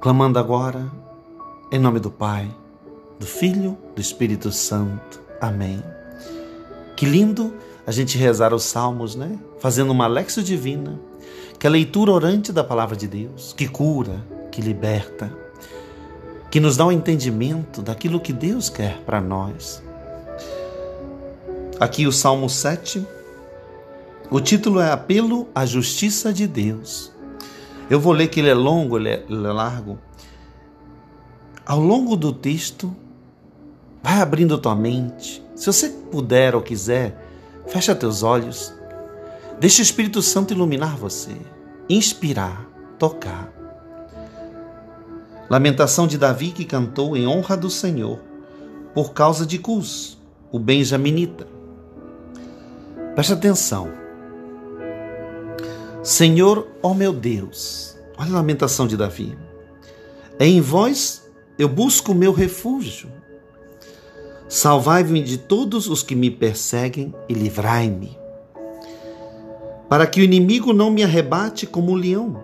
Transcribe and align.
clamando 0.00 0.38
agora, 0.38 0.90
em 1.72 1.78
nome 1.78 1.98
do 1.98 2.10
Pai, 2.10 2.48
do 3.18 3.26
Filho, 3.26 3.76
do 3.94 4.00
Espírito 4.00 4.52
Santo. 4.52 5.20
Amém. 5.40 5.82
Que 6.96 7.04
lindo 7.04 7.52
a 7.86 7.90
gente 7.90 8.16
rezar 8.16 8.54
os 8.54 8.62
salmos, 8.62 9.16
né? 9.16 9.38
Fazendo 9.58 9.90
uma 9.90 10.06
lexo 10.06 10.42
divina, 10.42 11.00
que 11.58 11.66
é 11.66 11.68
a 11.68 11.72
leitura 11.72 12.12
orante 12.12 12.52
da 12.52 12.62
palavra 12.62 12.96
de 12.96 13.08
Deus, 13.08 13.52
que 13.56 13.66
cura, 13.66 14.24
que 14.52 14.60
liberta, 14.60 15.32
que 16.50 16.60
nos 16.60 16.76
dá 16.76 16.84
o 16.84 16.88
um 16.88 16.92
entendimento 16.92 17.82
daquilo 17.82 18.20
que 18.20 18.32
Deus 18.32 18.68
quer 18.68 18.98
para 19.00 19.20
nós. 19.20 19.82
Aqui 21.80 22.06
o 22.06 22.12
Salmo 22.12 22.48
7, 22.48 23.04
o 24.30 24.40
título 24.40 24.80
é 24.80 24.92
Apelo 24.92 25.48
à 25.54 25.66
Justiça 25.66 26.32
de 26.32 26.46
Deus. 26.46 27.17
Eu 27.90 27.98
vou 27.98 28.12
ler 28.12 28.28
que 28.28 28.40
ele 28.40 28.50
é 28.50 28.54
longo, 28.54 28.98
ele 28.98 29.08
é, 29.08 29.24
é 29.28 29.32
largo. 29.52 29.98
Ao 31.64 31.80
longo 31.80 32.16
do 32.16 32.32
texto, 32.32 32.94
vai 34.02 34.20
abrindo 34.20 34.58
tua 34.58 34.74
mente. 34.74 35.42
Se 35.54 35.66
você 35.66 35.88
puder 35.88 36.54
ou 36.54 36.62
quiser, 36.62 37.16
fecha 37.66 37.94
teus 37.94 38.22
olhos. 38.22 38.72
Deixa 39.58 39.80
o 39.80 39.82
Espírito 39.82 40.22
Santo 40.22 40.52
iluminar 40.54 40.96
você, 40.96 41.36
inspirar, 41.88 42.66
tocar. 42.98 43.52
Lamentação 45.50 46.06
de 46.06 46.18
Davi 46.18 46.50
que 46.50 46.64
cantou 46.64 47.16
em 47.16 47.26
honra 47.26 47.56
do 47.56 47.70
Senhor 47.70 48.20
por 48.94 49.12
causa 49.12 49.46
de 49.46 49.58
Cus, 49.58 50.18
o 50.52 50.58
benjaminita. 50.58 51.46
Preste 53.14 53.32
atenção. 53.32 54.07
Senhor, 56.08 56.66
ó 56.82 56.94
meu 56.94 57.12
Deus, 57.12 57.94
olha 58.16 58.30
a 58.30 58.36
lamentação 58.36 58.86
de 58.86 58.96
Davi. 58.96 59.36
Em 60.40 60.58
vós 60.58 61.30
eu 61.58 61.68
busco 61.68 62.12
o 62.12 62.14
meu 62.14 62.32
refúgio. 62.32 63.10
Salvai-me 64.48 65.22
de 65.22 65.36
todos 65.36 65.86
os 65.86 66.02
que 66.02 66.14
me 66.14 66.30
perseguem 66.30 67.14
e 67.28 67.34
livrai-me. 67.34 68.18
Para 69.86 70.06
que 70.06 70.22
o 70.22 70.24
inimigo 70.24 70.72
não 70.72 70.90
me 70.90 71.04
arrebate 71.04 71.66
como 71.66 71.92
o 71.92 71.94
leão 71.94 72.42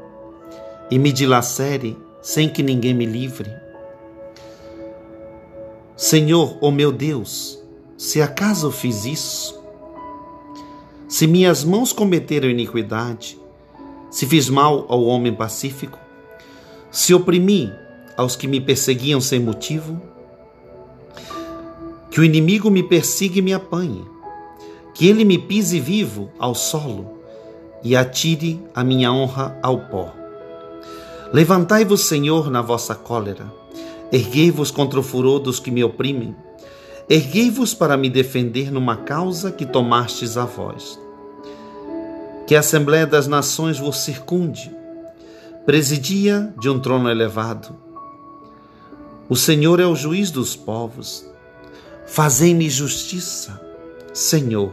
e 0.90 0.98
me 0.98 1.10
dilacere 1.10 1.96
sem 2.20 2.50
que 2.50 2.62
ninguém 2.62 2.92
me 2.92 3.06
livre. 3.06 3.50
Senhor, 5.96 6.58
ó 6.60 6.70
meu 6.70 6.92
Deus, 6.92 7.64
se 7.96 8.20
acaso 8.20 8.70
fiz 8.70 9.06
isso, 9.06 9.58
se 11.08 11.26
minhas 11.26 11.64
mãos 11.64 11.94
cometeram 11.94 12.50
iniquidade, 12.50 13.42
se 14.14 14.26
fiz 14.26 14.48
mal 14.48 14.86
ao 14.88 15.02
homem 15.06 15.34
pacífico, 15.34 15.98
se 16.88 17.12
oprimi 17.12 17.72
aos 18.16 18.36
que 18.36 18.46
me 18.46 18.60
perseguiam 18.60 19.20
sem 19.20 19.40
motivo, 19.40 20.00
que 22.12 22.20
o 22.20 22.24
inimigo 22.24 22.70
me 22.70 22.80
persiga 22.80 23.40
e 23.40 23.42
me 23.42 23.52
apanhe, 23.52 24.04
que 24.94 25.08
ele 25.08 25.24
me 25.24 25.36
pise 25.36 25.80
vivo 25.80 26.30
ao 26.38 26.54
solo 26.54 27.18
e 27.82 27.96
atire 27.96 28.62
a 28.72 28.84
minha 28.84 29.12
honra 29.12 29.58
ao 29.60 29.80
pó. 29.88 30.14
Levantai-vos, 31.32 32.02
Senhor, 32.02 32.48
na 32.48 32.62
vossa 32.62 32.94
cólera, 32.94 33.52
erguei-vos 34.12 34.70
contra 34.70 35.00
o 35.00 35.02
furor 35.02 35.40
dos 35.40 35.58
que 35.58 35.72
me 35.72 35.82
oprimem, 35.82 36.36
erguei-vos 37.10 37.74
para 37.74 37.96
me 37.96 38.08
defender 38.08 38.70
numa 38.70 38.96
causa 38.96 39.50
que 39.50 39.66
tomastes 39.66 40.36
a 40.36 40.44
vós. 40.44 41.02
Que 42.46 42.54
a 42.54 42.60
Assembleia 42.60 43.06
das 43.06 43.26
Nações 43.26 43.78
vos 43.78 43.98
circunde, 44.04 44.74
presidia 45.64 46.52
de 46.60 46.68
um 46.68 46.78
trono 46.78 47.08
elevado. 47.08 47.74
O 49.28 49.36
Senhor 49.36 49.80
é 49.80 49.86
o 49.86 49.94
juiz 49.94 50.30
dos 50.30 50.54
povos. 50.54 51.26
Fazei-me 52.06 52.68
justiça, 52.68 53.58
Senhor, 54.12 54.72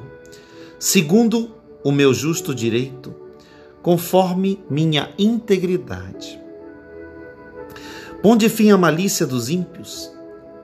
segundo 0.78 1.56
o 1.82 1.92
meu 1.92 2.14
justo 2.14 2.54
direito, 2.54 3.16
conforme 3.82 4.62
minha 4.70 5.10
integridade. 5.18 6.40
Ponde 8.22 8.50
fim 8.50 8.70
à 8.70 8.78
malícia 8.78 9.26
dos 9.26 9.50
ímpios 9.50 10.12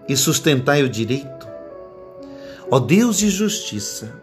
e 0.08 0.16
sustentai 0.16 0.84
o 0.84 0.90
direito. 0.90 1.48
Ó 2.70 2.80
Deus 2.80 3.18
de 3.18 3.30
justiça, 3.30 4.14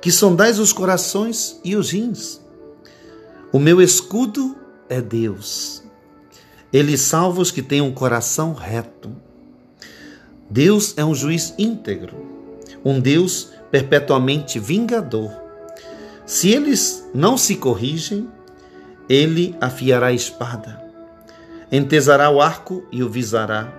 que 0.00 0.10
sondais 0.10 0.58
os 0.58 0.72
corações 0.72 1.60
e 1.64 1.76
os 1.76 1.90
rins. 1.90 2.40
O 3.52 3.58
meu 3.58 3.80
escudo 3.80 4.56
é 4.88 5.00
Deus. 5.00 5.82
Ele 6.72 6.96
salva 6.96 7.40
os 7.40 7.50
que 7.50 7.62
têm 7.62 7.80
um 7.80 7.92
coração 7.92 8.52
reto. 8.52 9.10
Deus 10.50 10.94
é 10.96 11.04
um 11.04 11.14
juiz 11.14 11.54
íntegro, 11.58 12.14
um 12.84 13.00
Deus 13.00 13.50
perpetuamente 13.70 14.58
vingador. 14.58 15.30
Se 16.24 16.50
eles 16.50 17.08
não 17.14 17.36
se 17.38 17.56
corrigem, 17.56 18.28
ele 19.08 19.56
afiará 19.60 20.08
a 20.08 20.12
espada, 20.12 20.82
entesará 21.72 22.30
o 22.30 22.40
arco 22.40 22.86
e 22.92 23.02
o 23.02 23.08
visará. 23.08 23.72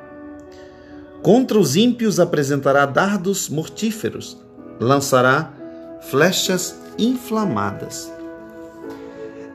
Contra 1.21 1.59
os 1.59 1.75
ímpios 1.75 2.19
apresentará 2.19 2.85
dardos 2.85 3.49
mortíferos, 3.49 4.37
lançará 4.79 5.53
flechas 6.01 6.75
inflamadas. 6.97 8.11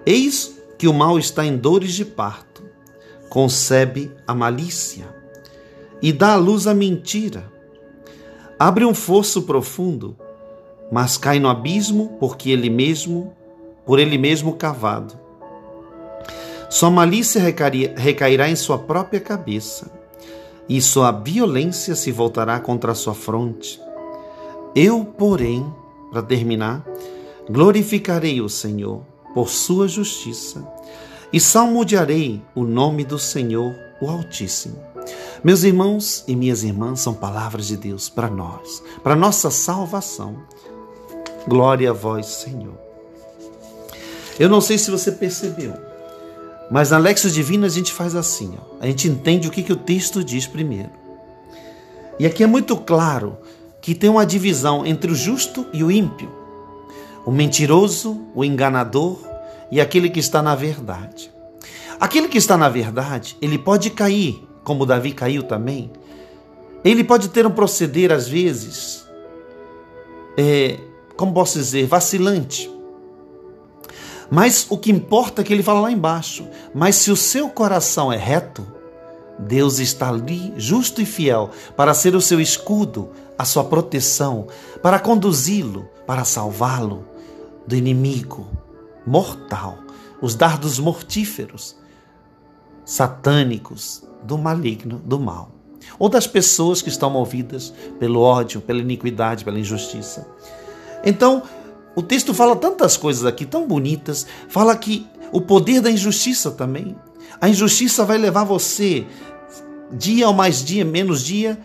Eis 0.07 0.55
que 0.79 0.89
o 0.89 0.95
mal 0.95 1.19
está 1.19 1.45
em 1.45 1.57
dores 1.57 1.95
de 1.95 2.05
parto, 2.05 2.63
concebe 3.29 4.13
a 4.27 4.35
malícia 4.35 5.07
e 6.01 6.13
dá 6.13 6.35
à 6.35 6.37
luz 6.37 6.67
a 6.67 6.75
mentira. 6.75 7.51
Abre 8.59 8.85
um 8.85 8.95
fosso 8.95 9.43
profundo, 9.43 10.17
mas 10.93 11.17
cai 11.17 11.39
no 11.41 11.49
abismo 11.49 12.17
porque 12.21 12.51
ele 12.51 12.71
mesmo, 12.71 13.35
por 13.87 13.99
ele 13.99 14.19
mesmo 14.19 14.55
cavado. 14.55 15.19
Sua 16.69 16.91
malícia 16.91 17.41
recairá 17.97 18.49
em 18.49 18.57
sua 18.57 18.79
própria 18.79 19.21
cabeça, 19.21 19.91
e 20.69 20.81
sua 20.81 21.13
violência 21.13 21.95
se 21.95 22.11
voltará 22.11 22.59
contra 22.59 22.95
sua 22.95 23.15
fronte. 23.15 23.81
Eu, 24.75 25.05
porém, 25.05 25.65
para 26.15 26.23
terminar, 26.23 26.87
glorificarei 27.51 28.41
o 28.41 28.49
Senhor 28.49 29.03
por 29.35 29.49
sua 29.49 29.89
justiça 29.89 30.65
e 31.33 31.41
salmodiarei 31.41 32.41
o 32.55 32.63
nome 32.63 33.03
do 33.03 33.19
Senhor, 33.19 33.75
o 34.01 34.09
Altíssimo. 34.09 34.81
Meus 35.43 35.65
irmãos 35.65 36.23
e 36.29 36.37
minhas 36.37 36.63
irmãs, 36.63 37.01
são 37.01 37.13
palavras 37.13 37.67
de 37.67 37.77
Deus 37.77 38.09
para 38.09 38.31
nós, 38.31 38.81
para 39.03 39.17
nossa 39.17 39.51
salvação. 39.51 40.37
Glória 41.49 41.91
a 41.91 41.93
vós, 41.93 42.27
Senhor. 42.27 42.79
Eu 44.39 44.49
não 44.49 44.61
sei 44.61 44.79
se 44.79 44.93
você 44.93 45.11
percebeu, 45.11 45.75
mas 46.71 46.93
na 46.93 46.99
Lexo 46.99 47.29
Divina 47.29 47.67
a 47.67 47.71
gente 47.71 47.93
faz 47.93 48.15
assim: 48.15 48.57
ó, 48.57 48.77
a 48.81 48.87
gente 48.87 49.09
entende 49.09 49.49
o 49.49 49.51
que, 49.51 49.65
que 49.65 49.73
o 49.73 49.77
texto 49.77 50.23
diz 50.23 50.47
primeiro. 50.47 50.91
E 52.21 52.25
aqui 52.25 52.45
é 52.45 52.47
muito 52.47 52.77
claro 52.77 53.37
que 53.85 53.95
tem 53.95 54.09
uma 54.09 54.25
divisão 54.25 54.87
entre 54.87 55.13
o 55.13 55.15
justo 55.15 55.67
e 55.71 55.85
o 55.85 55.91
ímpio, 55.91 56.33
o 57.23 57.31
mentiroso, 57.31 58.19
o 58.35 58.43
enganador 58.43 59.19
e 59.71 59.79
aquele 59.79 60.09
que 60.09 60.19
está 60.19 60.41
na 60.41 60.55
verdade. 60.55 61.31
Aquele 62.01 62.29
que 62.29 62.39
está 62.39 62.57
na 62.57 62.71
verdade, 62.71 63.37
ele 63.43 63.59
pode 63.59 63.91
cair, 63.91 64.43
como 64.65 64.87
Davi 64.87 65.13
caiu 65.13 65.43
também. 65.43 65.93
Ele 66.83 67.05
pode 67.05 67.29
ter 67.29 67.47
um 67.47 67.51
proceder, 67.51 68.11
às 68.11 68.27
vezes, 68.27 69.07
é, 70.39 70.79
como 71.15 71.35
posso 71.35 71.59
dizer, 71.59 71.87
vacilante. 71.87 72.71
Mas 74.31 74.67
o 74.71 74.79
que 74.79 74.91
importa 74.91 75.43
é 75.43 75.45
que 75.45 75.53
ele 75.53 75.63
fala 75.63 75.83
lá 75.83 75.93
embaixo. 75.93 76.49
Mas 76.75 76.97
se 76.97 77.11
o 77.11 77.17
seu 77.17 77.51
coração 77.51 78.11
é 78.11 78.17
reto, 78.17 78.67
Deus 79.39 79.79
está 79.79 80.09
ali, 80.09 80.55
justo 80.57 81.03
e 81.03 81.05
fiel, 81.05 81.51
para 81.77 81.93
ser 81.93 82.15
o 82.15 82.21
seu 82.21 82.41
escudo, 82.41 83.11
a 83.39 83.45
sua 83.45 83.65
proteção, 83.65 84.47
para 84.83 84.99
conduzi-lo, 84.99 85.89
para 86.07 86.25
salvá-lo 86.25 87.07
do 87.67 87.75
inimigo 87.75 88.47
mortal, 89.07 89.79
os 90.21 90.35
dardos 90.35 90.79
mortíferos, 90.79 91.77
satânicos, 92.85 94.03
do 94.23 94.39
maligno, 94.39 94.99
do 94.99 95.21
mal, 95.21 95.53
ou 95.99 96.09
das 96.09 96.27
pessoas 96.27 96.81
que 96.81 96.89
estão 96.89 97.11
movidas 97.11 97.75
pelo 97.99 98.21
ódio, 98.21 98.61
pela 98.61 98.81
iniquidade, 98.81 99.45
pela 99.45 99.59
injustiça. 99.59 100.27
Então, 101.05 101.43
o 101.95 102.03
texto 102.03 102.33
fala 102.33 102.57
tantas 102.57 102.97
coisas 102.97 103.25
aqui 103.25 103.45
tão 103.45 103.67
bonitas, 103.67 104.27
fala 104.49 104.75
que 104.77 105.07
o 105.31 105.41
poder 105.41 105.81
da 105.81 105.91
injustiça 105.91 106.51
também. 106.51 106.97
A 107.41 107.49
injustiça 107.49 108.05
vai 108.05 108.17
levar 108.17 108.45
você, 108.45 109.07
dia 109.93 110.27
ou 110.27 110.35
mais 110.35 110.65
dia, 110.65 110.85
menos 110.85 111.23
dia, 111.23 111.59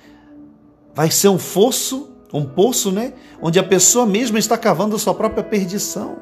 vai 0.94 1.12
ser 1.12 1.30
um 1.30 1.40
fosso, 1.40 2.10
um 2.34 2.46
poço, 2.46 2.92
né? 2.92 3.14
Onde 3.42 3.60
a 3.60 3.64
pessoa 3.64 4.06
mesma 4.06 4.40
está 4.40 4.58
cavando 4.58 4.96
a 4.96 5.00
sua 5.00 5.14
própria 5.14 5.44
perdição. 5.44 6.18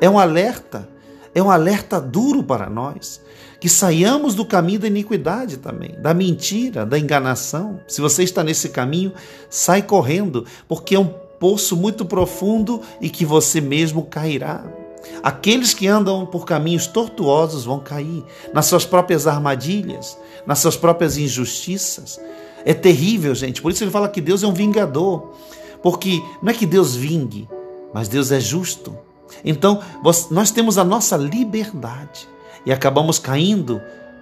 É 0.00 0.08
um 0.08 0.18
alerta, 0.18 0.88
é 1.34 1.42
um 1.42 1.50
alerta 1.50 2.00
duro 2.00 2.42
para 2.42 2.68
nós. 2.68 3.20
Que 3.60 3.68
saiamos 3.68 4.36
do 4.36 4.46
caminho 4.46 4.78
da 4.80 4.86
iniquidade 4.86 5.56
também, 5.56 5.96
da 6.00 6.14
mentira, 6.14 6.86
da 6.86 6.96
enganação. 6.96 7.80
Se 7.88 8.00
você 8.00 8.22
está 8.22 8.44
nesse 8.44 8.68
caminho, 8.68 9.12
sai 9.50 9.82
correndo, 9.82 10.46
porque 10.68 10.94
é 10.94 10.98
um 10.98 11.12
poço 11.40 11.76
muito 11.76 12.04
profundo 12.04 12.80
e 13.00 13.10
que 13.10 13.24
você 13.24 13.60
mesmo 13.60 14.04
cairá. 14.04 14.64
Aqueles 15.22 15.74
que 15.74 15.86
andam 15.86 16.26
por 16.26 16.44
caminhos 16.44 16.86
tortuosos 16.86 17.64
vão 17.64 17.80
cair 17.80 18.24
nas 18.52 18.66
suas 18.66 18.84
próprias 18.84 19.26
armadilhas, 19.26 20.16
nas 20.46 20.58
suas 20.58 20.76
próprias 20.76 21.16
injustiças. 21.16 22.20
É 22.68 22.74
terrível, 22.74 23.34
gente. 23.34 23.62
Por 23.62 23.72
isso 23.72 23.82
ele 23.82 23.90
fala 23.90 24.10
que 24.10 24.20
Deus 24.20 24.42
é 24.42 24.46
um 24.46 24.52
vingador. 24.52 25.32
Porque 25.82 26.22
não 26.42 26.50
é 26.50 26.54
que 26.54 26.66
Deus 26.66 26.94
vingue, 26.94 27.48
mas 27.94 28.08
Deus 28.08 28.30
é 28.30 28.38
justo. 28.38 28.94
Então, 29.42 29.80
nós 30.30 30.50
temos 30.50 30.76
a 30.76 30.84
nossa 30.84 31.16
liberdade 31.16 32.28
e 32.66 32.70
acabamos 32.70 33.18
caindo 33.18 33.80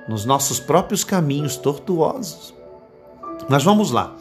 nos 0.09 0.25
nossos 0.25 0.61
próprios 0.61 1.03
caminhos 1.03 1.57
tortuosos. 1.57 2.55
Mas 3.49 3.65
vamos 3.65 3.91
lá. 3.91 4.15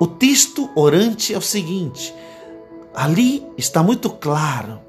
O 0.00 0.08
texto 0.08 0.68
orante 0.74 1.32
é 1.32 1.38
o 1.38 1.42
seguinte: 1.42 2.12
ali 2.92 3.46
está 3.56 3.84
muito 3.84 4.10
claro 4.10 4.80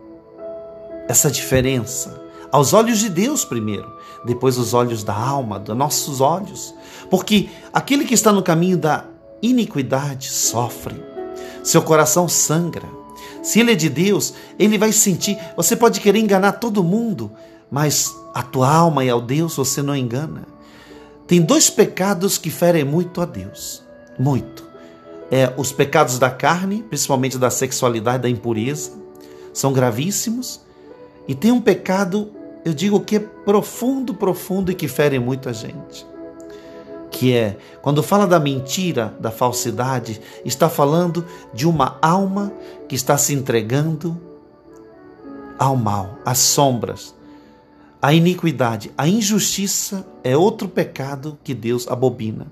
essa 1.07 1.30
diferença. 1.30 2.19
Aos 2.51 2.74
olhos 2.74 2.97
de 2.97 3.09
Deus, 3.09 3.45
primeiro, 3.45 3.95
depois 4.25 4.57
os 4.57 4.74
olhos 4.74 5.04
da 5.04 5.15
alma, 5.15 5.59
dos 5.59 5.77
nossos 5.77 6.19
olhos. 6.19 6.74
Porque 7.12 7.50
aquele 7.74 8.06
que 8.06 8.13
está 8.13 8.31
no 8.31 8.42
caminho 8.42 8.78
da 8.78 9.04
iniquidade 9.42 10.31
sofre, 10.31 10.96
seu 11.62 11.81
coração 11.81 12.30
sangra. 12.30 12.88
Se 13.44 13.60
ele 13.60 13.74
é 13.74 13.75
de 13.75 13.90
Deus, 13.90 14.34
ele 14.58 14.78
vai 14.78 14.94
sentir. 14.94 15.38
Você 15.58 15.75
pode 15.75 16.00
querer 16.00 16.19
enganar 16.19 16.54
todo 16.54 16.81
mundo, 16.81 17.30
mas 17.69 18.16
a 18.34 18.42
tua 18.42 18.74
alma 18.74 19.04
e 19.04 19.10
ao 19.10 19.19
Deus 19.19 19.58
você 19.58 19.81
não 19.81 19.94
engana. 19.94 20.48
Tem 21.28 21.42
dois 21.42 21.69
pecados 21.69 22.38
que 22.38 22.50
ferem 22.50 22.86
muito 22.86 23.19
a 23.19 23.25
Deus. 23.25 23.84
Muito. 24.18 24.64
É, 25.30 25.54
os 25.57 25.74
pecados 25.74 26.18
da 26.18 26.30
carne, 26.30 26.81
principalmente 26.84 27.38
da 27.38 27.50
sexualidade, 27.50 28.24
da 28.24 28.30
impureza, 28.30 28.92
são 29.54 29.74
gravíssimos. 29.74 30.62
E 31.28 31.36
tem 31.36 31.52
um 31.52 31.62
pecado, 31.62 32.31
eu 32.64 32.74
digo 32.74 33.02
que 33.02 33.18
é 33.18 33.19
profundo, 33.19 34.14
profundo 34.14 34.72
e 34.72 34.75
que 34.75 34.88
fere 34.88 35.19
muito 35.19 35.50
a 35.50 35.54
gente 35.54 36.11
que 37.12 37.34
é, 37.34 37.58
quando 37.81 38.02
fala 38.02 38.25
da 38.25 38.40
mentira, 38.40 39.13
da 39.19 39.30
falsidade, 39.30 40.22
está 40.46 40.69
falando 40.69 41.25
de 41.54 41.68
uma 41.68 41.98
alma 42.02 42.52
que 42.88 42.96
está 42.96 43.18
se 43.18 43.34
entregando 43.34 44.19
ao 45.60 45.75
mal, 45.75 46.18
às 46.25 46.40
sombras, 46.40 47.13
à 48.02 48.13
iniquidade. 48.13 48.92
A 48.98 49.08
injustiça 49.08 50.08
é 50.24 50.36
outro 50.36 50.68
pecado 50.68 51.38
que 51.44 51.54
Deus 51.54 51.88
abobina. 51.88 52.48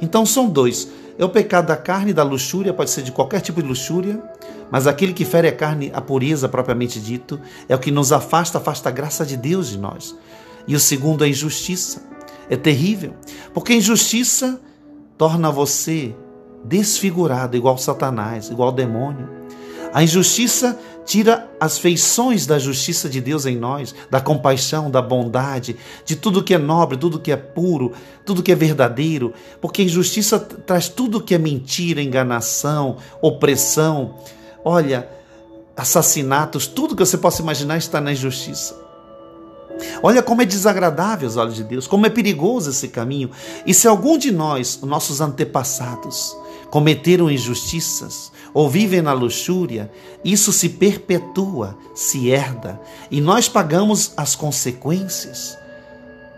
Então 0.00 0.24
são 0.26 0.48
dois. 0.48 0.88
É 1.18 1.24
o 1.24 1.28
pecado 1.28 1.68
da 1.68 1.76
carne, 1.76 2.12
da 2.12 2.22
luxúria, 2.22 2.74
pode 2.74 2.90
ser 2.90 3.02
de 3.02 3.12
qualquer 3.12 3.40
tipo 3.40 3.62
de 3.62 3.68
luxúria, 3.68 4.22
mas 4.70 4.86
aquele 4.86 5.12
que 5.12 5.24
fere 5.24 5.48
a 5.48 5.52
carne, 5.52 5.90
a 5.94 6.00
pureza 6.00 6.48
propriamente 6.48 7.00
dito, 7.00 7.40
é 7.68 7.74
o 7.74 7.78
que 7.78 7.90
nos 7.90 8.12
afasta, 8.12 8.58
afasta 8.58 8.88
a 8.88 8.92
graça 8.92 9.24
de 9.24 9.36
Deus 9.36 9.68
de 9.68 9.78
nós. 9.78 10.14
E 10.66 10.74
o 10.74 10.80
segundo 10.80 11.22
é 11.22 11.26
a 11.26 11.30
injustiça 11.30 12.13
é 12.48 12.56
terrível, 12.56 13.14
porque 13.52 13.72
a 13.72 13.76
injustiça 13.76 14.60
torna 15.16 15.50
você 15.50 16.14
desfigurado, 16.64 17.56
igual 17.56 17.78
Satanás, 17.78 18.50
igual 18.50 18.72
demônio. 18.72 19.28
A 19.92 20.02
injustiça 20.02 20.78
tira 21.04 21.48
as 21.60 21.78
feições 21.78 22.46
da 22.46 22.58
justiça 22.58 23.08
de 23.08 23.20
Deus 23.20 23.46
em 23.46 23.56
nós, 23.56 23.94
da 24.10 24.20
compaixão, 24.20 24.90
da 24.90 25.00
bondade, 25.00 25.76
de 26.04 26.16
tudo 26.16 26.42
que 26.42 26.54
é 26.54 26.58
nobre, 26.58 26.96
tudo 26.96 27.20
que 27.20 27.30
é 27.30 27.36
puro, 27.36 27.92
tudo 28.24 28.42
que 28.42 28.50
é 28.50 28.54
verdadeiro, 28.54 29.32
porque 29.60 29.82
a 29.82 29.84
injustiça 29.84 30.38
traz 30.40 30.88
tudo 30.88 31.20
que 31.20 31.34
é 31.34 31.38
mentira, 31.38 32.02
enganação, 32.02 32.96
opressão. 33.20 34.16
Olha, 34.64 35.08
assassinatos, 35.76 36.66
tudo 36.66 36.96
que 36.96 37.04
você 37.04 37.18
possa 37.18 37.42
imaginar 37.42 37.76
está 37.76 38.00
na 38.00 38.12
injustiça. 38.12 38.83
Olha 40.02 40.22
como 40.22 40.42
é 40.42 40.44
desagradável 40.44 41.28
aos 41.28 41.36
olhos 41.36 41.56
de 41.56 41.64
Deus, 41.64 41.86
como 41.86 42.06
é 42.06 42.10
perigoso 42.10 42.70
esse 42.70 42.88
caminho. 42.88 43.30
E 43.66 43.72
se 43.72 43.86
algum 43.86 44.18
de 44.18 44.30
nós, 44.30 44.80
nossos 44.82 45.20
antepassados, 45.20 46.36
cometeram 46.70 47.30
injustiças 47.30 48.32
ou 48.52 48.68
vivem 48.68 49.02
na 49.02 49.12
luxúria, 49.12 49.90
isso 50.24 50.52
se 50.52 50.68
perpetua, 50.68 51.76
se 51.94 52.30
herda, 52.30 52.80
e 53.10 53.20
nós 53.20 53.48
pagamos 53.48 54.12
as 54.16 54.34
consequências. 54.34 55.56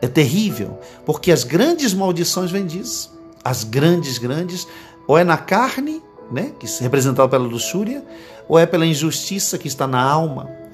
É 0.00 0.06
terrível, 0.06 0.78
porque 1.04 1.32
as 1.32 1.42
grandes 1.42 1.94
maldições 1.94 2.50
vêm 2.50 2.66
disso. 2.66 3.14
As 3.42 3.64
grandes, 3.64 4.18
grandes, 4.18 4.66
ou 5.06 5.16
é 5.16 5.24
na 5.24 5.38
carne, 5.38 6.02
né, 6.30 6.52
que 6.58 6.66
é 6.66 6.68
representada 6.80 7.28
pela 7.28 7.46
luxúria, 7.46 8.04
ou 8.48 8.58
é 8.58 8.66
pela 8.66 8.84
injustiça 8.84 9.56
que 9.56 9.68
está 9.68 9.86
na 9.86 10.02
alma 10.02 10.65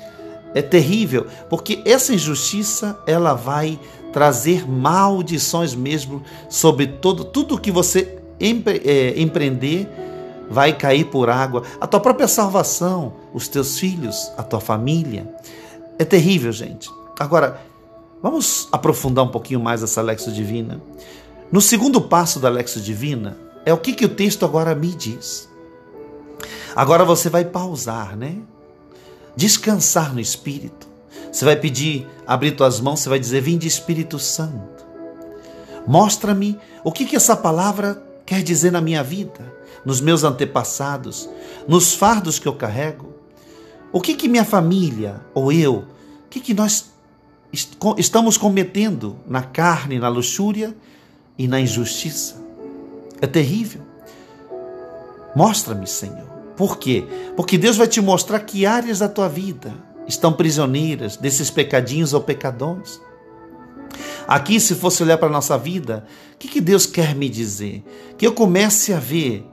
é 0.54 0.62
terrível, 0.62 1.26
porque 1.49 1.82
essa 1.84 2.12
injustiça 2.12 2.99
ela 3.06 3.34
vai 3.34 3.78
trazer 4.12 4.69
maldições 4.69 5.75
mesmo 5.75 6.22
sobre 6.49 6.87
todo 6.87 7.25
tudo 7.25 7.58
que 7.58 7.70
você 7.70 8.19
empre, 8.38 8.82
é, 8.84 9.20
empreender 9.20 9.88
vai 10.50 10.76
cair 10.76 11.06
por 11.06 11.31
água, 11.31 11.62
a 11.81 11.87
tua 11.87 11.99
própria 11.99 12.28
salvação, 12.28 13.14
os 13.32 13.49
teus 13.49 13.78
filhos, 13.78 14.31
a 14.37 14.43
tua 14.43 14.60
família. 14.60 15.34
É 15.99 16.04
terrível, 16.04 16.52
gente. 16.52 16.90
Agora, 17.19 17.60
vamos 18.22 18.69
aprofundar 18.70 19.25
um 19.25 19.28
pouquinho 19.28 19.60
mais 19.60 19.82
essa 19.82 20.02
Lexo 20.02 20.31
Divina. 20.31 20.82
No 21.50 21.60
segundo 21.60 22.02
passo 22.02 22.38
da 22.38 22.50
Lexo 22.50 22.81
Divina, 22.81 23.38
é 23.64 23.72
o 23.72 23.78
que, 23.78 23.94
que 23.94 24.04
o 24.04 24.08
texto 24.10 24.44
agora 24.44 24.75
me 24.75 24.88
diz. 24.88 25.49
Agora 26.76 27.04
você 27.04 27.31
vai 27.31 27.44
pausar, 27.44 28.16
né? 28.16 28.37
Descansar 29.37 30.12
no 30.12 30.20
Espírito. 30.20 30.88
Você 31.31 31.44
vai 31.44 31.56
pedir, 31.56 32.06
abrir 32.26 32.52
tuas 32.52 32.81
mãos, 32.81 33.00
você 33.00 33.08
vai 33.08 33.19
dizer: 33.19 33.40
Vinde 33.40 33.67
Espírito 33.67 34.19
Santo. 34.19 34.84
Mostra-me 35.87 36.58
o 36.84 36.93
que, 36.93 37.05
que 37.05 37.17
essa 37.17 37.34
palavra 37.34 38.02
quer 38.25 38.43
dizer 38.43 38.70
na 38.70 38.81
minha 38.81 39.02
vida, 39.02 39.52
nos 39.84 40.00
meus 40.00 40.23
antepassados, 40.25 41.29
nos 41.67 41.94
fardos 41.94 42.38
que 42.38 42.46
eu 42.46 42.55
carrego. 42.55 43.12
O 43.90 44.00
que, 44.00 44.14
que 44.14 44.29
minha 44.29 44.44
família 44.44 45.20
ou 45.35 45.52
eu, 45.52 45.75
o 45.75 46.28
que, 46.31 46.40
que 46.40 46.55
nós 46.55 46.93
estamos 47.99 48.38
cometendo 48.38 49.17
na 49.26 49.43
carne, 49.43 49.99
na 49.99 50.08
luxúria 50.08 50.75
e 51.37 51.47
na 51.47 51.61
injustiça? 51.61 52.42
É 53.21 53.26
terrível. 53.26 53.83
Mostra-me, 55.35 55.87
Senhor. 55.87 56.32
Por 56.56 56.78
quê? 56.78 57.04
Porque 57.37 57.56
Deus 57.56 57.76
vai 57.76 57.87
te 57.87 58.00
mostrar 58.00 58.40
que 58.40 58.66
áreas 58.66 58.99
da 58.99 59.09
tua 59.09 59.28
vida 59.28 59.73
estão 60.06 60.32
prisioneiras 60.32 61.16
desses 61.16 61.50
pecadinhos 61.50 62.12
ou 62.12 62.21
pecadões. 62.21 63.00
Aqui, 64.26 64.61
se 64.61 64.75
fosse 64.75 65.02
olhar 65.02 65.18
para 65.18 65.28
a 65.28 65.32
nossa 65.32 65.59
vida, 65.59 66.06
o 66.35 66.38
que, 66.38 66.49
que 66.49 66.61
Deus 66.61 66.87
quer 66.87 67.14
me 67.14 67.28
dizer? 67.28 67.85
Que 68.16 68.26
eu 68.26 68.32
comece 68.32 68.92
a 68.92 68.99
ver 68.99 69.47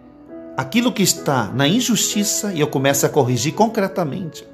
aquilo 0.55 0.91
que 0.91 1.03
está 1.03 1.45
na 1.53 1.67
injustiça 1.67 2.53
e 2.53 2.59
eu 2.59 2.67
comece 2.67 3.05
a 3.05 3.09
corrigir 3.09 3.53
concretamente. 3.53 4.45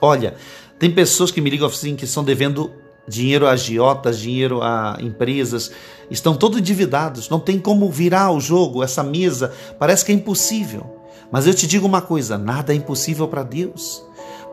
Olha, 0.00 0.34
tem 0.78 0.90
pessoas 0.90 1.30
que 1.30 1.40
me 1.40 1.50
ligam 1.50 1.68
assim 1.68 1.96
que 1.96 2.04
estão 2.04 2.24
devendo 2.24 2.70
dinheiro 3.06 3.46
a 3.46 3.50
agiotas, 3.50 4.18
dinheiro 4.18 4.62
a 4.62 4.96
empresas, 5.00 5.72
estão 6.10 6.36
todos 6.36 6.58
endividados, 6.58 7.28
não 7.28 7.40
tem 7.40 7.58
como 7.58 7.90
virar 7.90 8.30
o 8.30 8.40
jogo, 8.40 8.82
essa 8.82 9.02
mesa, 9.02 9.52
parece 9.78 10.04
que 10.04 10.12
é 10.12 10.14
impossível. 10.14 10.99
Mas 11.30 11.46
eu 11.46 11.54
te 11.54 11.66
digo 11.66 11.86
uma 11.86 12.02
coisa: 12.02 12.36
nada 12.36 12.72
é 12.72 12.76
impossível 12.76 13.28
para 13.28 13.42
Deus. 13.42 14.02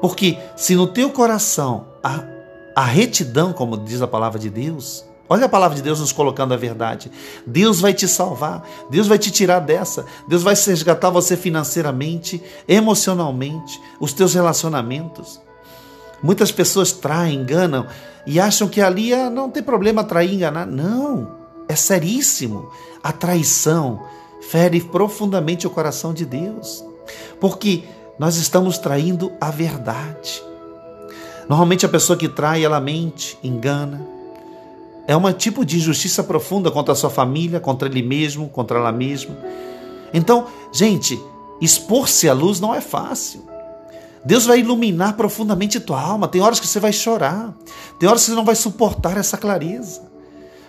Porque 0.02 0.38
se 0.56 0.76
no 0.76 0.88
teu 0.88 1.10
coração 1.10 1.88
há 2.04 2.24
a 2.76 2.84
retidão, 2.84 3.52
como 3.54 3.78
diz 3.78 4.02
a 4.02 4.08
palavra 4.08 4.38
de 4.38 4.50
Deus, 4.50 5.04
olha 5.28 5.46
a 5.46 5.50
palavra 5.50 5.76
de 5.76 5.82
Deus 5.82 6.00
nos 6.00 6.12
colocando 6.12 6.54
a 6.54 6.58
verdade. 6.58 7.12
Deus 7.46 7.80
vai 7.80 7.94
te 7.94 8.08
salvar, 8.08 8.64
Deus 8.92 9.08
vai 9.08 9.18
te 9.18 9.32
tirar 9.32 9.60
dessa, 9.60 10.06
Deus 10.28 10.44
vai 10.44 10.54
resgatar 10.54 11.10
você 11.10 11.36
financeiramente, 11.36 12.42
emocionalmente, 12.68 13.82
os 14.00 14.14
teus 14.14 14.36
relacionamentos. 14.36 15.42
Muitas 16.22 16.52
pessoas 16.52 16.92
traem, 16.92 17.40
enganam 17.40 17.88
e 18.26 18.40
acham 18.40 18.68
que 18.68 18.82
ali 18.82 19.14
ah, 19.14 19.30
não 19.30 19.50
tem 19.50 19.64
problema 19.64 20.04
trair, 20.04 20.34
enganar. 20.34 20.68
Não, 20.68 21.36
é 21.68 21.76
seríssimo. 21.76 22.70
A 23.04 23.12
traição, 23.12 24.04
fere 24.50 24.80
profundamente 24.82 25.68
o 25.68 25.70
coração 25.70 26.14
de 26.14 26.26
Deus, 26.26 26.84
porque 27.40 27.84
nós 28.18 28.38
estamos 28.38 28.78
traindo 28.78 29.32
a 29.40 29.52
verdade. 29.52 30.42
Normalmente 31.50 31.86
a 31.86 31.90
pessoa 31.90 32.18
que 32.18 32.28
trai, 32.28 32.64
ela 32.64 32.80
mente, 32.80 33.38
engana. 33.44 34.06
É 35.08 35.16
um 35.16 35.32
tipo 35.32 35.64
de 35.64 35.78
injustiça 35.78 36.24
profunda 36.24 36.70
contra 36.72 36.94
a 36.94 36.96
sua 36.96 37.10
família, 37.10 37.60
contra 37.60 37.88
ele 37.88 38.02
mesmo, 38.02 38.50
contra 38.50 38.78
ela 38.78 38.92
mesma. 38.92 39.38
Então, 40.14 40.48
gente, 40.74 41.20
expor-se 41.62 42.28
à 42.28 42.34
luz 42.34 42.60
não 42.60 42.74
é 42.74 42.82
fácil. 42.82 43.42
Deus 44.26 44.46
vai 44.46 44.60
iluminar 44.60 45.16
profundamente 45.16 45.80
tua 45.80 46.02
alma. 46.02 46.28
Tem 46.28 46.42
horas 46.42 46.60
que 46.60 46.68
você 46.68 46.80
vai 46.80 46.92
chorar, 46.92 47.54
tem 48.00 48.10
horas 48.10 48.24
que 48.24 48.32
você 48.32 48.36
não 48.36 48.44
vai 48.44 48.56
suportar 48.56 49.18
essa 49.18 49.38
clareza. 49.38 50.07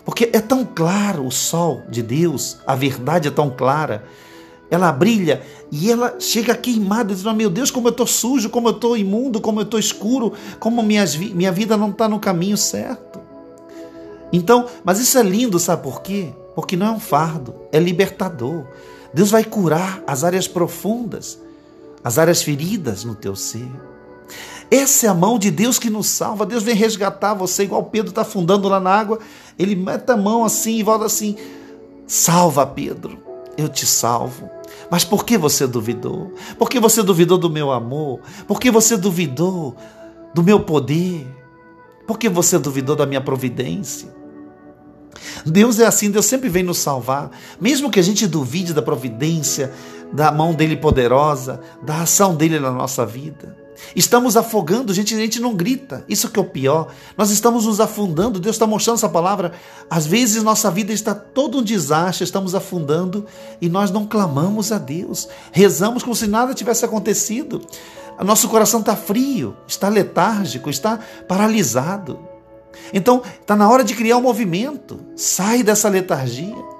Porque 0.09 0.31
é 0.33 0.41
tão 0.41 0.65
claro 0.65 1.27
o 1.27 1.31
sol 1.31 1.83
de 1.87 2.03
Deus, 2.03 2.57
a 2.67 2.75
verdade 2.75 3.29
é 3.29 3.31
tão 3.31 3.51
clara. 3.51 4.07
Ela 4.71 4.91
brilha 4.91 5.43
e 5.71 5.93
ela 5.93 6.19
chega 6.19 6.57
queimada, 6.57 7.15
dizendo: 7.15 7.35
Meu 7.35 7.51
Deus, 7.51 7.71
como 7.71 7.89
eu 7.89 7.91
estou 7.91 8.07
sujo, 8.07 8.49
como 8.49 8.69
eu 8.69 8.73
estou 8.73 8.97
imundo, 8.97 9.39
como 9.39 9.61
eu 9.61 9.65
estou 9.65 9.79
escuro, 9.79 10.33
como 10.59 10.83
minhas, 10.83 11.15
minha 11.15 11.53
vida 11.53 11.77
não 11.77 11.91
está 11.91 12.09
no 12.09 12.19
caminho 12.19 12.57
certo. 12.57 13.21
Então, 14.33 14.65
mas 14.83 14.99
isso 14.99 15.19
é 15.19 15.23
lindo, 15.23 15.59
sabe 15.59 15.83
por 15.83 16.01
quê? 16.01 16.33
Porque 16.55 16.75
não 16.75 16.87
é 16.87 16.91
um 16.93 17.01
fardo, 17.01 17.55
é 17.71 17.79
libertador. 17.79 18.65
Deus 19.13 19.31
vai 19.31 19.45
curar 19.45 20.03
as 20.07 20.25
áreas 20.25 20.49
profundas, 20.49 21.39
as 22.03 22.17
áreas 22.17 22.43
feridas 22.43 23.05
no 23.05 23.15
teu 23.15 23.37
ser. 23.37 23.71
Essa 24.71 25.07
é 25.07 25.09
a 25.09 25.15
mão 25.15 25.39
de 25.39 25.51
Deus 25.51 25.79
que 25.79 25.89
nos 25.89 26.09
salva. 26.09 26.45
Deus 26.45 26.63
vem 26.63 26.75
resgatar 26.75 27.33
você, 27.33 27.65
igual 27.65 27.85
Pedro 27.85 28.11
está 28.11 28.21
afundando 28.23 28.69
lá 28.69 28.79
na 28.79 28.91
água. 28.91 29.19
Ele 29.59 29.75
mete 29.75 30.11
a 30.11 30.17
mão 30.17 30.45
assim 30.45 30.79
e 30.79 30.83
volta 30.83 31.07
assim: 31.07 31.37
Salva, 32.07 32.67
Pedro, 32.67 33.19
eu 33.57 33.69
te 33.69 33.87
salvo. 33.87 34.49
Mas 34.91 35.05
por 35.05 35.25
que 35.25 35.37
você 35.37 35.67
duvidou? 35.67 36.33
Por 36.59 36.71
que 36.71 36.81
você 36.81 37.03
duvidou 37.03 37.37
do 37.37 37.51
meu 37.51 37.71
amor? 37.71 38.21
Por 38.47 38.61
que 38.61 38.71
você 38.71 38.97
duvidou 38.97 39.77
do 40.33 40.43
meu 40.43 40.61
poder? 40.61 41.27
Por 42.07 42.19
que 42.19 42.29
você 42.29 42.59
duvidou 42.59 42.97
da 42.97 43.05
minha 43.05 43.21
providência? 43.21 44.17
Deus 45.45 45.79
é 45.79 45.87
assim, 45.87 46.11
Deus 46.11 46.27
sempre 46.27 46.49
vem 46.49 46.63
nos 46.63 46.79
salvar. 46.79 47.31
Mesmo 47.61 47.91
que 47.91 48.01
a 48.01 48.03
gente 48.03 48.27
duvide 48.27 48.73
da 48.73 48.81
providência, 48.81 49.73
da 50.13 50.33
mão 50.33 50.55
dele 50.55 50.77
poderosa, 50.77 51.61
da 51.83 52.03
ação 52.03 52.35
dele 52.35 52.59
na 52.59 52.71
nossa 52.71 53.05
vida. 53.05 53.57
Estamos 53.95 54.37
afogando, 54.37 54.93
gente, 54.93 55.15
a 55.15 55.19
gente 55.19 55.41
não 55.41 55.55
grita. 55.55 56.05
Isso 56.09 56.29
que 56.29 56.39
é 56.39 56.43
o 56.43 56.47
pior. 56.47 56.89
Nós 57.17 57.31
estamos 57.31 57.67
nos 57.67 57.81
afundando. 57.81 58.41
Deus 58.41 58.57
está 58.57 58.67
mostrando 58.67 58.97
essa 58.97 59.09
palavra. 59.09 59.53
Às 59.89 60.07
vezes 60.07 60.43
nossa 60.43 60.71
vida 60.71 60.93
está 60.93 61.15
todo 61.15 61.59
um 61.59 61.63
desastre, 61.63 62.25
estamos 62.25 62.55
afundando 62.55 63.27
e 63.61 63.69
nós 63.69 63.91
não 63.91 64.07
clamamos 64.07 64.73
a 64.73 64.79
Deus. 64.79 65.29
Rezamos 65.53 66.03
como 66.03 66.15
se 66.15 66.27
nada 66.27 66.55
tivesse 66.55 66.85
acontecido. 66.85 67.63
Nosso 68.25 68.49
coração 68.49 68.81
está 68.81 68.97
frio, 68.97 69.57
está 69.67 69.89
letárgico, 69.89 70.69
está 70.69 70.99
paralisado. 71.29 72.19
Então, 72.93 73.23
está 73.41 73.55
na 73.55 73.69
hora 73.69 73.85
de 73.85 73.95
criar 73.95 74.17
um 74.17 74.23
movimento. 74.23 75.01
Sai 75.17 75.63
dessa 75.63 75.89
letargia. 75.89 76.78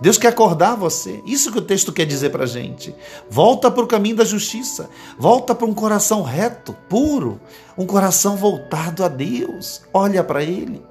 Deus 0.00 0.18
quer 0.18 0.28
acordar 0.28 0.76
você. 0.76 1.22
Isso 1.24 1.50
que 1.50 1.58
o 1.58 1.62
texto 1.62 1.92
quer 1.92 2.04
dizer 2.04 2.30
para 2.30 2.44
a 2.44 2.46
gente. 2.46 2.94
Volta 3.30 3.70
para 3.70 3.84
o 3.84 3.86
caminho 3.86 4.16
da 4.16 4.24
justiça. 4.24 4.90
Volta 5.18 5.54
para 5.54 5.66
um 5.66 5.74
coração 5.74 6.22
reto, 6.22 6.74
puro. 6.88 7.40
Um 7.76 7.86
coração 7.86 8.36
voltado 8.36 9.04
a 9.04 9.08
Deus. 9.08 9.82
Olha 9.92 10.22
para 10.22 10.42
Ele. 10.42 10.82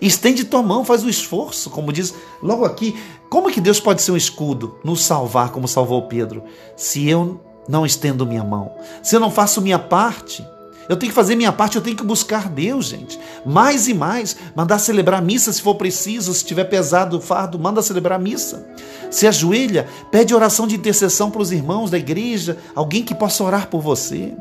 Estende 0.00 0.44
tua 0.44 0.62
mão, 0.62 0.84
faz 0.84 1.02
o 1.04 1.08
esforço, 1.08 1.70
como 1.70 1.92
diz 1.92 2.14
logo 2.42 2.64
aqui. 2.64 2.98
Como 3.30 3.50
que 3.50 3.60
Deus 3.60 3.80
pode 3.80 4.02
ser 4.02 4.12
um 4.12 4.16
escudo, 4.16 4.78
nos 4.84 5.02
salvar, 5.02 5.50
como 5.50 5.66
salvou 5.66 6.02
Pedro, 6.02 6.44
se 6.76 7.08
eu 7.08 7.40
não 7.68 7.84
estendo 7.84 8.26
minha 8.26 8.44
mão, 8.44 8.72
se 9.02 9.16
eu 9.16 9.20
não 9.20 9.30
faço 9.30 9.60
minha 9.60 9.78
parte? 9.78 10.46
Eu 10.88 10.96
tenho 10.96 11.10
que 11.10 11.16
fazer 11.16 11.34
minha 11.34 11.52
parte, 11.52 11.76
eu 11.76 11.82
tenho 11.82 11.96
que 11.96 12.04
buscar 12.04 12.48
Deus, 12.48 12.86
gente. 12.86 13.18
Mais 13.44 13.88
e 13.88 13.94
mais. 13.94 14.36
Mandar 14.54 14.78
celebrar 14.78 15.20
missa 15.20 15.52
se 15.52 15.60
for 15.60 15.74
preciso. 15.74 16.32
Se 16.32 16.44
tiver 16.44 16.64
pesado 16.64 17.18
o 17.18 17.20
fardo, 17.20 17.58
manda 17.58 17.82
celebrar 17.82 18.18
missa. 18.18 18.66
Se 19.10 19.26
ajoelha, 19.26 19.88
pede 20.10 20.34
oração 20.34 20.66
de 20.66 20.76
intercessão 20.76 21.30
para 21.30 21.42
os 21.42 21.52
irmãos 21.52 21.90
da 21.90 21.98
igreja, 21.98 22.58
alguém 22.74 23.02
que 23.02 23.14
possa 23.14 23.42
orar 23.42 23.68
por 23.68 23.80
você. 23.80 24.34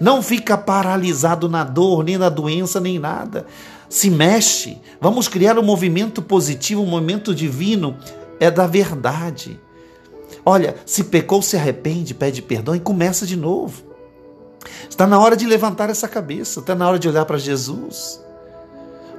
Não 0.00 0.22
fica 0.22 0.56
paralisado 0.56 1.48
na 1.48 1.64
dor, 1.64 2.04
nem 2.04 2.16
na 2.16 2.28
doença, 2.28 2.80
nem 2.80 2.98
nada. 2.98 3.46
Se 3.88 4.10
mexe. 4.10 4.78
Vamos 5.00 5.28
criar 5.28 5.58
um 5.58 5.62
movimento 5.62 6.22
positivo, 6.22 6.82
um 6.82 6.86
movimento 6.86 7.34
divino. 7.34 7.96
É 8.38 8.50
da 8.50 8.66
verdade. 8.66 9.60
Olha, 10.44 10.76
se 10.86 11.04
pecou, 11.04 11.42
se 11.42 11.56
arrepende, 11.56 12.14
pede 12.14 12.40
perdão 12.40 12.74
e 12.74 12.80
começa 12.80 13.26
de 13.26 13.36
novo. 13.36 13.89
Está 14.88 15.06
na 15.06 15.18
hora 15.18 15.36
de 15.36 15.46
levantar 15.46 15.90
essa 15.90 16.08
cabeça, 16.08 16.60
está 16.60 16.74
na 16.74 16.88
hora 16.88 16.98
de 16.98 17.08
olhar 17.08 17.24
para 17.24 17.38
Jesus. 17.38 18.20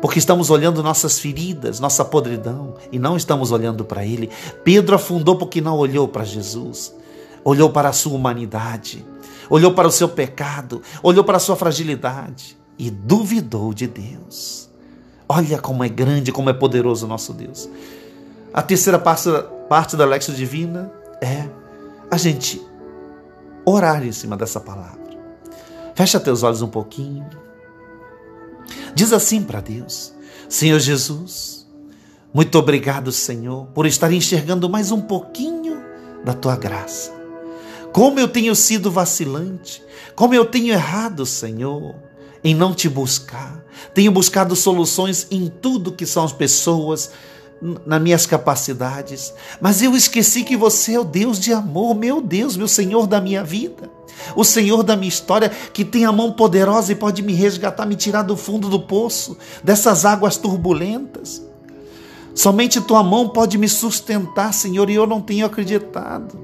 Porque 0.01 0.17
estamos 0.17 0.49
olhando 0.49 0.81
nossas 0.81 1.19
feridas, 1.19 1.79
nossa 1.79 2.03
podridão, 2.03 2.75
e 2.91 2.97
não 2.97 3.15
estamos 3.15 3.51
olhando 3.51 3.85
para 3.85 4.05
Ele. 4.05 4.29
Pedro 4.63 4.95
afundou 4.95 5.37
porque 5.37 5.61
não 5.61 5.77
olhou 5.77 6.07
para 6.07 6.23
Jesus, 6.23 6.93
olhou 7.43 7.69
para 7.69 7.89
a 7.89 7.93
sua 7.93 8.13
humanidade, 8.13 9.05
olhou 9.49 9.73
para 9.73 9.87
o 9.87 9.91
seu 9.91 10.09
pecado, 10.09 10.81
olhou 11.03 11.23
para 11.23 11.37
a 11.37 11.39
sua 11.39 11.55
fragilidade 11.55 12.57
e 12.79 12.89
duvidou 12.89 13.73
de 13.73 13.85
Deus. 13.85 14.69
Olha 15.29 15.59
como 15.59 15.83
é 15.83 15.89
grande, 15.89 16.31
como 16.31 16.49
é 16.49 16.53
poderoso 16.53 17.05
o 17.05 17.09
nosso 17.09 17.31
Deus. 17.31 17.69
A 18.53 18.61
terceira 18.61 18.99
parte, 18.99 19.95
da 19.95 20.03
Lexo 20.03 20.33
Divina 20.33 20.91
é 21.21 21.47
a 22.09 22.17
gente 22.17 22.61
orar 23.63 24.03
em 24.03 24.11
cima 24.11 24.35
dessa 24.35 24.59
palavra. 24.59 25.00
Fecha 25.95 26.19
teus 26.19 26.43
olhos 26.43 26.61
um 26.61 26.67
pouquinho. 26.67 27.27
Diz 28.95 29.13
assim 29.13 29.43
para 29.43 29.61
Deus: 29.61 30.13
Senhor 30.47 30.79
Jesus, 30.79 31.67
muito 32.33 32.57
obrigado, 32.57 33.11
Senhor, 33.11 33.67
por 33.67 33.85
estar 33.85 34.11
enxergando 34.11 34.69
mais 34.69 34.91
um 34.91 35.01
pouquinho 35.01 35.81
da 36.23 36.33
tua 36.33 36.55
graça. 36.55 37.11
Como 37.91 38.19
eu 38.19 38.27
tenho 38.27 38.55
sido 38.55 38.89
vacilante, 38.89 39.83
como 40.15 40.33
eu 40.33 40.45
tenho 40.45 40.73
errado, 40.73 41.25
Senhor, 41.25 41.95
em 42.43 42.55
não 42.55 42.73
te 42.73 42.87
buscar. 42.87 43.63
Tenho 43.93 44.11
buscado 44.11 44.55
soluções 44.55 45.27
em 45.29 45.47
tudo 45.47 45.91
que 45.91 46.05
são 46.05 46.23
as 46.23 46.31
pessoas, 46.31 47.11
nas 47.85 48.01
minhas 48.01 48.25
capacidades, 48.25 49.33
mas 49.59 49.81
eu 49.83 49.95
esqueci 49.95 50.43
que 50.43 50.57
você 50.57 50.95
é 50.95 50.99
o 50.99 51.03
Deus 51.03 51.39
de 51.39 51.53
amor, 51.53 51.95
meu 51.95 52.19
Deus, 52.19 52.57
meu 52.57 52.67
Senhor 52.67 53.05
da 53.05 53.21
minha 53.21 53.43
vida, 53.43 53.89
o 54.35 54.43
Senhor 54.43 54.81
da 54.81 54.95
minha 54.95 55.09
história, 55.09 55.49
que 55.71 55.85
tem 55.85 56.05
a 56.05 56.11
mão 56.11 56.31
poderosa 56.31 56.91
e 56.91 56.95
pode 56.95 57.21
me 57.21 57.33
resgatar, 57.33 57.85
me 57.85 57.95
tirar 57.95 58.23
do 58.23 58.35
fundo 58.35 58.67
do 58.67 58.79
poço, 58.79 59.37
dessas 59.63 60.05
águas 60.05 60.37
turbulentas. 60.37 61.41
Somente 62.33 62.81
tua 62.81 63.03
mão 63.03 63.29
pode 63.29 63.57
me 63.57 63.69
sustentar, 63.69 64.53
Senhor, 64.53 64.89
e 64.89 64.95
eu 64.95 65.05
não 65.05 65.21
tenho 65.21 65.45
acreditado. 65.45 66.39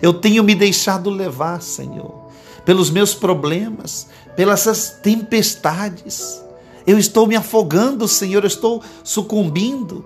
Eu 0.00 0.12
tenho 0.12 0.44
me 0.44 0.54
deixado 0.54 1.10
levar, 1.10 1.60
Senhor, 1.62 2.28
pelos 2.64 2.90
meus 2.90 3.14
problemas, 3.14 4.06
pelas 4.36 4.98
tempestades 5.02 6.45
eu 6.86 6.98
estou 6.98 7.26
me 7.26 7.34
afogando, 7.34 8.06
Senhor, 8.06 8.44
eu 8.44 8.48
estou 8.48 8.82
sucumbindo. 9.02 10.04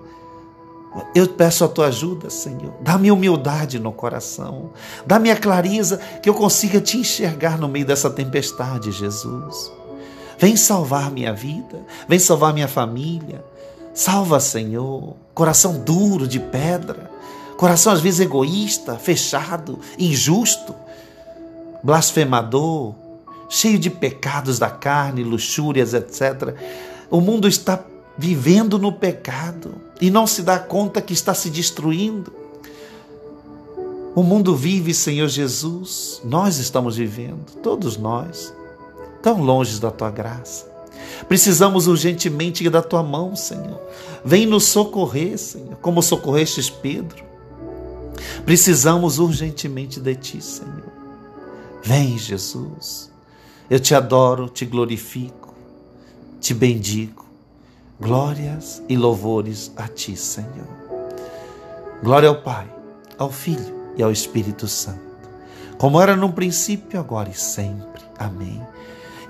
Eu 1.15 1.27
peço 1.27 1.63
a 1.63 1.67
tua 1.67 1.87
ajuda, 1.87 2.29
Senhor. 2.29 2.73
Dá-me 2.81 3.11
humildade 3.11 3.79
no 3.79 3.91
coração. 3.91 4.71
Dá-me 5.05 5.31
a 5.31 5.37
clareza 5.37 5.97
que 6.21 6.29
eu 6.29 6.33
consiga 6.33 6.81
te 6.81 6.97
enxergar 6.97 7.57
no 7.57 7.67
meio 7.67 7.85
dessa 7.85 8.09
tempestade, 8.09 8.91
Jesus. 8.91 9.71
Vem 10.37 10.55
salvar 10.57 11.11
minha 11.11 11.33
vida, 11.33 11.85
vem 12.09 12.19
salvar 12.19 12.53
minha 12.53 12.67
família. 12.67 13.45
Salva, 13.93 14.39
Senhor. 14.39 15.15
Coração 15.33 15.79
duro 15.79 16.27
de 16.27 16.39
pedra, 16.39 17.09
coração 17.57 17.93
às 17.93 18.01
vezes 18.01 18.19
egoísta, 18.19 18.97
fechado, 18.97 19.79
injusto, 19.97 20.75
blasfemador, 21.83 22.95
cheio 23.51 23.77
de 23.77 23.89
pecados 23.89 24.57
da 24.57 24.69
carne, 24.69 25.25
luxúrias, 25.25 25.93
etc. 25.93 26.55
O 27.09 27.19
mundo 27.19 27.49
está 27.49 27.83
vivendo 28.17 28.79
no 28.79 28.93
pecado 28.93 29.75
e 29.99 30.09
não 30.09 30.25
se 30.25 30.41
dá 30.41 30.57
conta 30.57 31.01
que 31.01 31.11
está 31.11 31.33
se 31.33 31.49
destruindo. 31.49 32.31
O 34.15 34.23
mundo 34.23 34.55
vive, 34.55 34.93
Senhor 34.93 35.27
Jesus, 35.27 36.21
nós 36.23 36.57
estamos 36.57 36.95
vivendo, 36.95 37.45
todos 37.61 37.97
nós, 37.97 38.53
tão 39.21 39.41
longe 39.41 39.81
da 39.81 39.91
tua 39.91 40.09
graça. 40.09 40.71
Precisamos 41.27 41.87
urgentemente 41.87 42.67
da 42.69 42.81
tua 42.81 43.03
mão, 43.03 43.35
Senhor. 43.35 43.81
Vem 44.23 44.45
nos 44.45 44.63
socorrer, 44.63 45.37
Senhor, 45.37 45.75
como 45.81 46.01
socorrestes 46.01 46.69
Pedro. 46.69 47.25
Precisamos 48.45 49.19
urgentemente 49.19 49.99
de 49.99 50.15
ti, 50.15 50.41
Senhor. 50.41 50.91
Vem, 51.83 52.17
Jesus. 52.17 53.10
Eu 53.71 53.79
te 53.79 53.95
adoro, 53.95 54.49
te 54.49 54.65
glorifico, 54.65 55.53
te 56.41 56.53
bendigo. 56.53 57.25
Glórias 57.97 58.83
e 58.89 58.97
louvores 58.97 59.71
a 59.77 59.87
ti, 59.87 60.17
Senhor. 60.17 60.67
Glória 62.03 62.27
ao 62.27 62.41
Pai, 62.41 62.69
ao 63.17 63.31
Filho 63.31 63.93
e 63.95 64.03
ao 64.03 64.11
Espírito 64.11 64.67
Santo, 64.67 64.99
como 65.77 66.01
era 66.01 66.17
no 66.17 66.33
princípio, 66.33 66.99
agora 66.99 67.29
e 67.29 67.33
sempre. 67.33 68.01
Amém. 68.19 68.61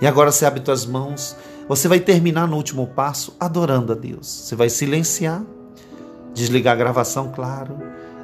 E 0.02 0.08
agora 0.08 0.32
você 0.32 0.44
abre 0.44 0.62
tuas 0.62 0.88
mãos, 0.88 1.36
você 1.68 1.88
vai 1.88 2.00
terminar 2.00 2.48
no 2.48 2.58
último 2.58 2.88
passo 2.88 3.36
adorando 3.40 3.92
a 3.92 3.96
Deus. 3.96 4.26
Você 4.26 4.56
vai 4.56 4.70
silenciar, 4.70 5.44
desligar 6.34 6.74
a 6.74 6.78
gravação, 6.78 7.32
claro, 7.32 7.78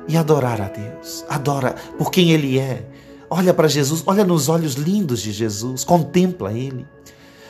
e 0.07 0.17
adorar 0.17 0.61
a 0.61 0.67
Deus. 0.67 1.23
Adora 1.29 1.75
por 1.95 2.09
quem 2.09 2.31
Ele 2.31 2.57
é 2.57 2.83
Olha 3.29 3.53
para 3.53 3.67
Jesus, 3.67 4.03
olha 4.05 4.23
nos 4.23 4.47
olhos 4.47 4.75
lindos 4.75 5.21
de 5.21 5.31
Jesus, 5.31 5.83
contempla 5.83 6.53
Ele. 6.53 6.85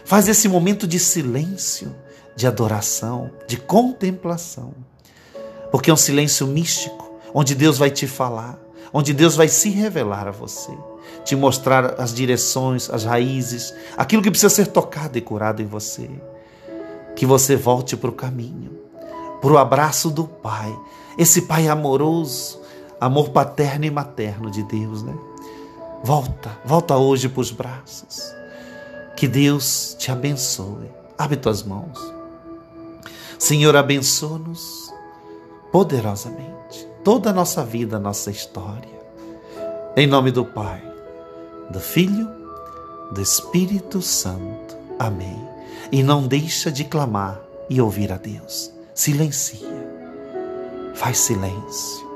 Faz 0.04 0.28
esse 0.28 0.48
momento 0.48 0.88
de 0.88 1.00
silêncio, 1.00 1.94
de 2.36 2.48
adoração, 2.48 3.30
de 3.48 3.58
contemplação. 3.58 4.74
Porque 5.72 5.92
é 5.92 5.94
um 5.94 5.98
silêncio 5.98 6.48
místico, 6.48 7.12
onde 7.34 7.54
Deus 7.54 7.78
vai 7.78 7.92
te 7.92 8.08
falar, 8.08 8.58
onde 8.92 9.14
Deus 9.14 9.36
vai 9.36 9.48
se 9.48 9.70
revelar 9.70 10.28
a 10.28 10.32
você, 10.32 10.72
te 11.24 11.36
mostrar 11.36 12.02
as 12.02 12.14
direções, 12.14 12.90
as 12.90 13.04
raízes, 13.04 13.74
aquilo 13.96 14.22
que 14.22 14.32
precisa 14.32 14.54
ser 14.54 14.68
tocado 14.68 15.18
e 15.18 15.22
curado 15.22 15.62
em 15.62 15.68
você. 15.68 16.10
Que 17.16 17.26
você 17.26 17.56
volte 17.56 17.98
para 17.98 18.10
o 18.10 18.14
caminho, 18.14 18.72
para 19.42 19.52
o 19.52 19.58
abraço 19.58 20.10
do 20.10 20.24
Pai, 20.24 20.76
esse 21.18 21.44
Pai 21.44 21.68
amoroso, 21.68 22.62
amor 23.00 23.30
paterno 23.30 23.86
e 23.86 23.92
materno 23.92 24.50
de 24.50 24.64
Deus, 24.64 25.04
né? 25.04 25.14
Volta, 26.04 26.58
volta 26.64 26.96
hoje 26.96 27.28
para 27.28 27.42
os 27.42 27.52
braços. 27.52 28.34
Que 29.16 29.28
Deus 29.28 29.96
te 29.98 30.12
abençoe. 30.12 30.92
Abre 31.18 31.38
tuas 31.38 31.64
mãos. 31.64 31.98
Senhor, 33.40 33.76
abençoa-nos 33.76 34.94
poderosamente 35.72 36.88
toda 37.04 37.30
a 37.30 37.34
nossa 37.34 37.64
vida, 37.64 38.00
nossa 38.00 38.30
história. 38.30 38.98
Em 39.96 40.06
nome 40.06 40.32
do 40.32 40.46
Pai, 40.46 40.84
do 41.70 41.80
Filho, 41.80 42.30
do 43.12 43.22
Espírito 43.22 44.02
Santo. 44.02 44.78
Amém. 45.00 45.42
E 45.92 46.04
não 46.04 46.28
deixa 46.28 46.72
de 46.72 46.84
clamar 46.84 47.40
e 47.70 47.82
ouvir 47.82 48.12
a 48.12 48.18
Deus. 48.18 48.72
Silencia. 48.94 49.68
Faz 50.94 51.20
silêncio 51.20 52.07